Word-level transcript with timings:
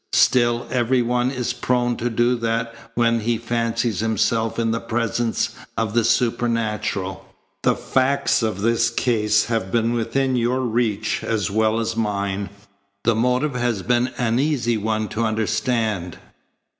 Still 0.13 0.65
every 0.71 1.03
one 1.03 1.29
is 1.29 1.53
prone 1.53 1.95
to 1.97 2.09
do 2.09 2.35
that 2.37 2.73
when 2.95 3.19
he 3.19 3.37
fancies 3.37 3.99
himself 3.99 4.57
in 4.57 4.71
the 4.71 4.79
presence 4.79 5.53
of 5.77 5.93
the 5.93 6.03
supernatural. 6.03 7.23
The 7.61 7.75
facts 7.75 8.41
of 8.41 8.61
this 8.63 8.89
case 8.89 9.45
have 9.45 9.71
been 9.71 9.93
within 9.93 10.35
your 10.35 10.61
reach 10.61 11.23
as 11.23 11.51
well 11.51 11.79
as 11.79 11.95
mine. 11.95 12.49
The 13.03 13.13
motive 13.13 13.53
has 13.53 13.83
been 13.83 14.07
an 14.17 14.39
easy 14.39 14.75
one 14.75 15.07
to 15.09 15.23
understand. 15.23 16.17